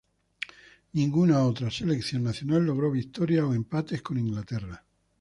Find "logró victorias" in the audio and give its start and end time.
2.65-3.43